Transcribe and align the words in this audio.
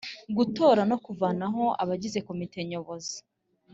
Gutora 0.37 0.81
no 0.89 0.97
kuvanaho 1.05 1.63
abagize 1.81 2.19
komite 2.27 2.57
Nyobozi 2.69 3.17